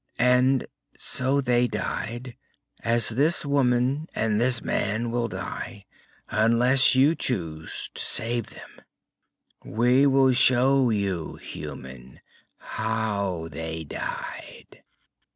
And 0.17 0.65
so 0.97 1.41
they 1.41 1.67
died, 1.67 2.35
as 2.83 3.09
this 3.09 3.45
woman 3.45 4.07
and 4.15 4.41
this 4.41 4.59
man 4.63 5.11
will 5.11 5.27
die, 5.27 5.85
unless 6.27 6.95
you 6.95 7.13
choose 7.13 7.91
to 7.93 8.01
save 8.01 8.49
them. 8.49 8.81
"We 9.63 10.07
will 10.07 10.33
show 10.33 10.89
you, 10.89 11.35
human, 11.35 12.19
how 12.57 13.47
they 13.51 13.83
died!" 13.83 14.81